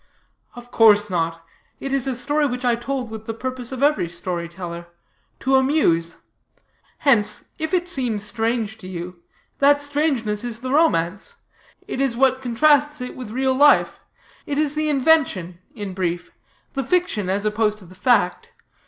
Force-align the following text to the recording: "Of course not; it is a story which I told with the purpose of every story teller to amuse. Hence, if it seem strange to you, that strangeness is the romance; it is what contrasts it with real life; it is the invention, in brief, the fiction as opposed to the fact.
"Of 0.55 0.71
course 0.71 1.11
not; 1.11 1.45
it 1.79 1.93
is 1.93 2.07
a 2.07 2.15
story 2.15 2.47
which 2.47 2.65
I 2.65 2.73
told 2.75 3.11
with 3.11 3.27
the 3.27 3.35
purpose 3.35 3.71
of 3.71 3.83
every 3.83 4.09
story 4.09 4.49
teller 4.49 4.87
to 5.41 5.57
amuse. 5.57 6.17
Hence, 6.97 7.49
if 7.59 7.71
it 7.71 7.87
seem 7.87 8.17
strange 8.17 8.79
to 8.79 8.87
you, 8.87 9.21
that 9.59 9.79
strangeness 9.79 10.43
is 10.43 10.61
the 10.61 10.71
romance; 10.71 11.35
it 11.87 12.01
is 12.01 12.17
what 12.17 12.41
contrasts 12.41 12.99
it 12.99 13.15
with 13.15 13.29
real 13.29 13.53
life; 13.53 13.99
it 14.47 14.57
is 14.57 14.73
the 14.73 14.89
invention, 14.89 15.59
in 15.75 15.93
brief, 15.93 16.31
the 16.73 16.83
fiction 16.83 17.29
as 17.29 17.45
opposed 17.45 17.77
to 17.77 17.85
the 17.85 17.93
fact. 17.93 18.49